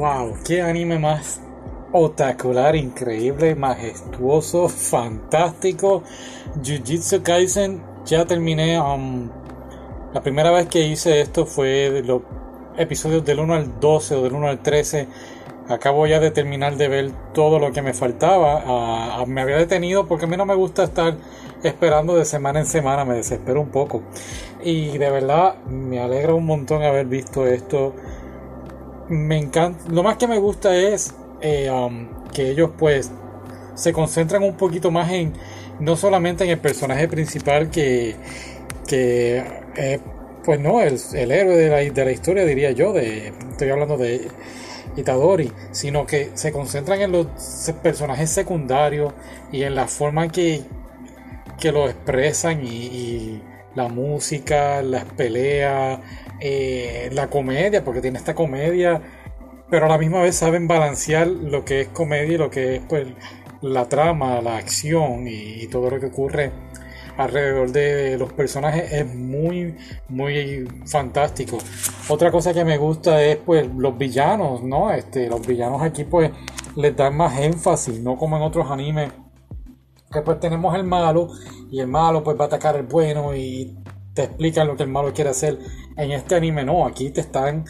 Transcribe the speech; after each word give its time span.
Wow, 0.00 0.38
qué 0.46 0.62
anime 0.62 0.98
más 0.98 1.42
otacular, 1.92 2.74
increíble, 2.74 3.54
majestuoso, 3.54 4.66
fantástico. 4.66 6.04
Jujutsu 6.64 7.22
Kaisen, 7.22 7.82
ya 8.06 8.24
terminé. 8.24 8.80
Um, 8.80 9.28
la 10.14 10.22
primera 10.22 10.50
vez 10.52 10.68
que 10.68 10.80
hice 10.86 11.20
esto 11.20 11.44
fue 11.44 11.90
de 11.90 12.02
los 12.02 12.22
episodios 12.78 13.26
del 13.26 13.40
1 13.40 13.52
al 13.52 13.78
12 13.78 14.14
o 14.14 14.22
del 14.22 14.32
1 14.32 14.48
al 14.48 14.62
13. 14.62 15.06
Acabo 15.68 16.06
ya 16.06 16.18
de 16.18 16.30
terminar 16.30 16.78
de 16.78 16.88
ver 16.88 17.10
todo 17.34 17.58
lo 17.58 17.70
que 17.70 17.82
me 17.82 17.92
faltaba. 17.92 18.62
Ah, 18.64 19.24
me 19.26 19.42
había 19.42 19.58
detenido 19.58 20.06
porque 20.06 20.24
a 20.24 20.28
mí 20.28 20.38
no 20.38 20.46
me 20.46 20.54
gusta 20.54 20.84
estar 20.84 21.18
esperando 21.62 22.16
de 22.16 22.24
semana 22.24 22.60
en 22.60 22.66
semana, 22.66 23.04
me 23.04 23.16
desespero 23.16 23.60
un 23.60 23.68
poco. 23.68 24.00
Y 24.64 24.96
de 24.96 25.10
verdad 25.10 25.56
me 25.66 26.00
alegra 26.00 26.32
un 26.32 26.46
montón 26.46 26.84
haber 26.84 27.04
visto 27.04 27.46
esto. 27.46 27.94
Me 29.10 29.38
encanta, 29.38 29.90
lo 29.90 30.02
más 30.02 30.16
que 30.16 30.26
me 30.26 30.38
gusta 30.38 30.74
es 30.74 31.14
eh, 31.42 31.70
um, 31.70 32.08
que 32.32 32.50
ellos 32.50 32.70
pues 32.78 33.10
se 33.74 33.92
concentran 33.92 34.42
un 34.42 34.56
poquito 34.56 34.90
más 34.90 35.10
en 35.10 35.32
no 35.80 35.96
solamente 35.96 36.44
en 36.44 36.50
el 36.50 36.58
personaje 36.58 37.08
principal 37.08 37.70
que, 37.70 38.14
que 38.86 39.42
pues 40.44 40.60
no, 40.60 40.80
el, 40.80 40.98
el 41.14 41.32
héroe 41.32 41.56
de 41.56 41.68
la, 41.68 41.76
de 41.78 42.04
la, 42.04 42.12
historia 42.12 42.44
diría 42.44 42.70
yo, 42.70 42.92
de, 42.92 43.32
estoy 43.50 43.70
hablando 43.70 43.96
de 43.96 44.28
Itadori, 44.96 45.52
sino 45.70 46.06
que 46.06 46.30
se 46.34 46.52
concentran 46.52 47.00
en 47.00 47.12
los 47.12 47.26
personajes 47.82 48.30
secundarios 48.30 49.12
y 49.52 49.62
en 49.62 49.74
la 49.74 49.86
forma 49.86 50.28
que, 50.28 50.62
que 51.58 51.72
lo 51.72 51.88
expresan 51.88 52.64
y, 52.64 53.42
la 53.74 53.88
música, 53.88 54.82
las 54.82 55.04
peleas, 55.04 56.00
eh, 56.40 57.08
la 57.12 57.28
comedia, 57.28 57.84
porque 57.84 58.00
tiene 58.00 58.18
esta 58.18 58.34
comedia, 58.34 59.00
pero 59.70 59.86
a 59.86 59.88
la 59.88 59.98
misma 59.98 60.22
vez 60.22 60.36
saben 60.36 60.66
balancear 60.66 61.26
lo 61.28 61.64
que 61.64 61.82
es 61.82 61.88
comedia 61.88 62.34
y 62.34 62.38
lo 62.38 62.50
que 62.50 62.76
es 62.76 62.82
pues 62.88 63.06
la 63.62 63.88
trama, 63.88 64.40
la 64.40 64.56
acción 64.56 65.26
y, 65.28 65.66
todo 65.68 65.90
lo 65.90 66.00
que 66.00 66.06
ocurre 66.06 66.50
alrededor 67.16 67.70
de 67.70 68.16
los 68.18 68.32
personajes 68.32 68.92
es 68.92 69.14
muy 69.14 69.76
muy 70.08 70.66
fantástico. 70.86 71.58
Otra 72.08 72.30
cosa 72.30 72.54
que 72.54 72.64
me 72.64 72.78
gusta 72.78 73.22
es 73.22 73.36
pues 73.36 73.68
los 73.76 73.96
villanos, 73.98 74.62
¿no? 74.62 74.90
Este, 74.90 75.28
los 75.28 75.46
villanos 75.46 75.82
aquí 75.82 76.04
pues 76.04 76.30
les 76.76 76.96
dan 76.96 77.16
más 77.16 77.38
énfasis, 77.38 78.00
no 78.00 78.16
como 78.16 78.36
en 78.36 78.42
otros 78.42 78.70
animes 78.70 79.10
que 80.12 80.22
pues 80.22 80.40
tenemos 80.40 80.74
el 80.74 80.82
malo 80.82 81.28
y 81.70 81.78
el 81.78 81.86
malo 81.86 82.24
pues 82.24 82.36
va 82.36 82.44
a 82.44 82.46
atacar 82.48 82.74
al 82.74 82.82
bueno 82.82 83.34
y 83.34 83.76
te 84.12 84.24
explican 84.24 84.66
lo 84.66 84.76
que 84.76 84.82
el 84.82 84.88
malo 84.88 85.12
quiere 85.12 85.30
hacer. 85.30 85.58
En 85.96 86.10
este 86.10 86.34
anime 86.34 86.64
no, 86.64 86.84
aquí 86.84 87.10
te 87.10 87.20
están 87.20 87.64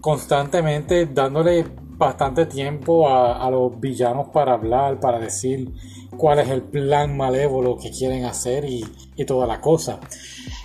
constantemente 0.00 1.06
dándole 1.06 1.64
bastante 1.96 2.46
tiempo 2.46 3.08
a, 3.08 3.48
los 3.50 3.80
villanos 3.80 4.28
para 4.32 4.54
hablar, 4.54 4.98
para 4.98 5.20
decir 5.20 5.72
cuál 6.16 6.40
es 6.40 6.48
el 6.48 6.62
plan 6.62 7.16
malévolo 7.16 7.76
que 7.76 7.90
quieren 7.90 8.24
hacer 8.24 8.64
y, 8.64 8.84
toda 9.24 9.46
la 9.46 9.60
cosa. 9.60 10.00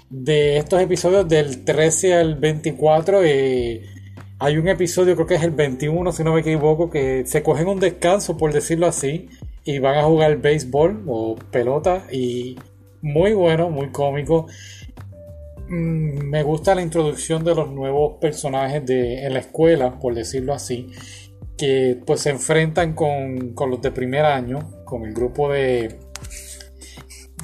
De 0.10 0.58
estos 0.58 0.82
episodios 0.82 1.28
del 1.28 1.64
13 1.64 2.16
al 2.16 2.36
24, 2.36 3.24
eh, 3.24 3.86
hay 4.40 4.58
un 4.58 4.68
episodio, 4.68 5.16
creo 5.16 5.28
que 5.28 5.36
es 5.36 5.44
el 5.44 5.52
21, 5.52 6.12
si 6.12 6.24
no 6.24 6.34
me 6.34 6.42
equivoco, 6.42 6.90
que 6.90 7.26
se 7.28 7.44
cogen 7.44 7.68
un 7.68 7.80
descanso, 7.80 8.38
por 8.38 8.52
decirlo 8.52 8.88
así, 8.88 9.30
y 9.64 9.80
van 9.80 9.98
a 9.98 10.04
jugar 10.04 10.38
béisbol 10.38 11.04
o 11.08 11.36
pelota 11.52 12.06
y 12.12 12.58
muy 13.02 13.34
bueno, 13.34 13.70
muy 13.70 13.90
cómico. 13.92 14.48
Mm, 15.68 16.30
me 16.30 16.44
gusta 16.44 16.76
la 16.76 16.82
introducción 16.82 17.44
de 17.44 17.56
los 17.56 17.72
nuevos 17.72 18.18
personajes 18.20 18.86
de, 18.86 19.26
en 19.26 19.34
la 19.34 19.40
escuela, 19.40 20.00
por 20.00 20.14
decirlo 20.14 20.54
así, 20.54 20.90
que 21.58 22.00
pues 22.06 22.22
se 22.22 22.32
enfrentan 22.32 22.94
con, 22.94 23.56
los 23.56 23.82
de 23.82 23.92
primer 23.92 24.26
año, 24.26 24.84
con 24.86 25.06
el 25.06 25.14
grupo 25.14 25.52
de, 25.52 26.00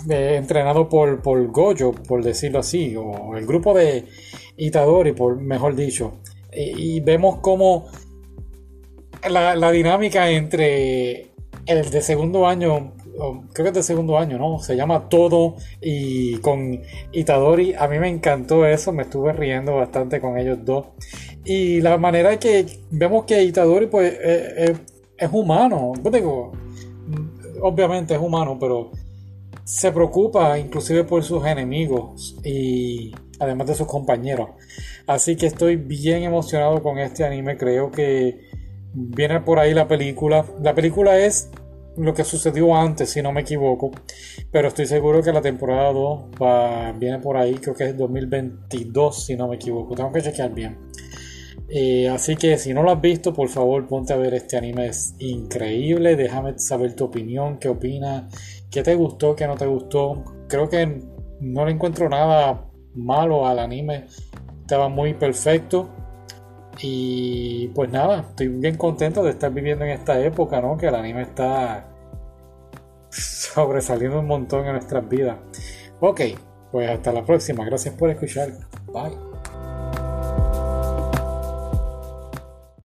entrenado 0.09 0.89
por, 0.89 1.21
por 1.21 1.47
Gojo, 1.51 1.91
por 1.93 2.23
decirlo 2.23 2.59
así, 2.59 2.95
o 2.95 3.35
el 3.37 3.45
grupo 3.45 3.73
de 3.73 4.05
Itadori, 4.57 5.13
por 5.13 5.39
mejor 5.39 5.75
dicho. 5.75 6.19
Y, 6.51 6.99
vemos 7.01 7.39
como 7.39 7.87
la, 9.29 9.55
la 9.55 9.71
dinámica 9.71 10.29
entre 10.31 11.36
el 11.67 11.89
de 11.89 12.01
segundo 12.01 12.47
año, 12.47 12.93
creo 13.53 13.65
que 13.65 13.67
es 13.69 13.73
de 13.73 13.83
segundo 13.83 14.17
año, 14.17 14.37
¿no? 14.37 14.59
Se 14.59 14.75
llama 14.75 15.09
Todo 15.09 15.55
y 15.81 16.37
con 16.37 16.81
Itadori. 17.11 17.73
A 17.73 17.87
mí 17.87 17.99
me 17.99 18.09
encantó 18.09 18.65
eso, 18.65 18.91
me 18.91 19.03
estuve 19.03 19.33
riendo 19.33 19.75
bastante 19.75 20.19
con 20.19 20.37
ellos 20.37 20.59
dos. 20.63 20.87
Y 21.43 21.81
la 21.81 21.97
manera 21.97 22.37
que 22.39 22.65
vemos 22.91 23.25
que 23.25 23.43
Itadori, 23.43 23.87
pues, 23.87 24.13
eh, 24.13 24.53
eh, 24.57 24.75
es 25.17 25.29
humano. 25.31 25.93
digo, 26.11 26.51
obviamente 27.61 28.13
es 28.13 28.19
humano, 28.19 28.57
pero 28.59 28.91
se 29.63 29.91
preocupa 29.91 30.57
inclusive 30.57 31.03
por 31.03 31.23
sus 31.23 31.45
enemigos 31.45 32.37
y 32.43 33.13
además 33.39 33.67
de 33.67 33.75
sus 33.75 33.87
compañeros. 33.87 34.51
Así 35.05 35.35
que 35.35 35.47
estoy 35.47 35.75
bien 35.75 36.23
emocionado 36.23 36.81
con 36.81 36.99
este 36.99 37.25
anime. 37.25 37.57
Creo 37.57 37.91
que 37.91 38.39
viene 38.93 39.41
por 39.41 39.59
ahí 39.59 39.73
la 39.73 39.87
película. 39.87 40.45
La 40.61 40.73
película 40.73 41.19
es 41.19 41.49
lo 41.97 42.13
que 42.13 42.23
sucedió 42.23 42.75
antes, 42.75 43.09
si 43.09 43.21
no 43.21 43.31
me 43.31 43.41
equivoco. 43.41 43.91
Pero 44.51 44.67
estoy 44.67 44.85
seguro 44.85 45.21
que 45.21 45.33
la 45.33 45.41
temporada 45.41 45.91
2 45.91 46.23
va, 46.41 46.91
viene 46.93 47.19
por 47.19 47.37
ahí, 47.37 47.55
creo 47.55 47.75
que 47.75 47.85
es 47.85 47.97
2022, 47.97 49.25
si 49.25 49.35
no 49.35 49.47
me 49.47 49.55
equivoco. 49.55 49.95
Tengo 49.95 50.11
que 50.11 50.21
chequear 50.21 50.53
bien. 50.53 50.77
Eh, 51.69 52.07
así 52.07 52.37
que 52.37 52.57
si 52.57 52.73
no 52.73 52.81
lo 52.81 52.91
has 52.91 53.01
visto, 53.01 53.33
por 53.33 53.49
favor 53.49 53.87
ponte 53.87 54.13
a 54.13 54.17
ver 54.17 54.33
este 54.33 54.57
anime. 54.57 54.87
Es 54.87 55.15
increíble. 55.19 56.15
Déjame 56.15 56.57
saber 56.59 56.93
tu 56.93 57.05
opinión, 57.05 57.57
qué 57.57 57.67
opinas, 57.69 58.33
qué 58.71 58.83
te 58.83 58.95
gustó, 58.95 59.35
qué 59.35 59.47
no 59.47 59.55
te 59.55 59.65
gustó. 59.65 60.23
Creo 60.47 60.69
que 60.69 61.01
no 61.41 61.65
le 61.65 61.71
encuentro 61.71 62.09
nada 62.09 62.69
malo 62.95 63.47
al 63.47 63.59
anime. 63.59 64.05
Estaba 64.61 64.89
muy 64.89 65.13
perfecto. 65.13 65.89
Y 66.81 67.69
pues 67.69 67.89
nada, 67.91 68.21
estoy 68.29 68.49
bien 68.49 68.77
contento 68.77 69.23
de 69.23 69.31
estar 69.31 69.51
viviendo 69.51 69.85
en 69.85 69.91
esta 69.91 70.19
época, 70.19 70.61
¿no? 70.61 70.77
Que 70.77 70.87
el 70.87 70.95
anime 70.95 71.23
está 71.23 71.87
sobresaliendo 73.09 74.19
un 74.19 74.27
montón 74.27 74.65
en 74.65 74.73
nuestras 74.73 75.07
vidas. 75.07 75.37
Ok, 75.99 76.21
pues 76.71 76.89
hasta 76.89 77.11
la 77.11 77.25
próxima. 77.25 77.65
Gracias 77.65 77.95
por 77.95 78.09
escuchar. 78.09 78.49
Bye. 78.93 79.36